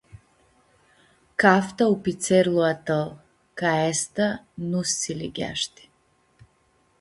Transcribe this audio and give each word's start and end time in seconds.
Caftã 1.43 1.85
u-pi 1.93 2.13
tserlu 2.21 2.61
a 2.71 2.73
tãl, 2.87 3.09
cã 3.59 3.69
aestã 3.81 4.27
nu 4.69 4.81
s-siligheashti. 4.87 5.83